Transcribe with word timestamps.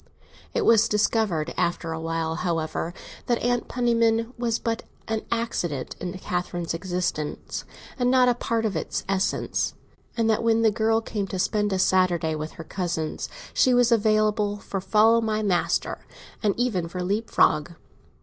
It 0.55 0.65
was 0.65 0.89
discovered 0.89 1.53
after 1.57 1.91
a 1.91 1.99
while, 1.99 2.37
however, 2.37 2.91
that 3.27 3.37
Aunt 3.43 3.67
Penniman 3.67 4.33
was 4.35 4.57
but 4.57 4.81
an 5.07 5.21
accident 5.31 5.95
in 5.99 6.17
Catherine's 6.17 6.73
existence, 6.73 7.65
and 7.99 8.09
not 8.09 8.27
a 8.27 8.33
part 8.33 8.65
of 8.65 8.75
its 8.75 9.03
essence, 9.07 9.75
and 10.17 10.27
that 10.27 10.41
when 10.41 10.63
the 10.63 10.71
girl 10.71 11.01
came 11.01 11.27
to 11.27 11.37
spend 11.37 11.71
a 11.71 11.77
Saturday 11.77 12.33
with 12.33 12.53
her 12.53 12.63
cousins, 12.63 13.29
she 13.53 13.75
was 13.75 13.91
available 13.91 14.57
for 14.57 14.81
"follow 14.81 15.21
my 15.21 15.43
master," 15.43 15.99
and 16.41 16.55
even 16.57 16.87
for 16.87 17.03
leapfrog. 17.03 17.73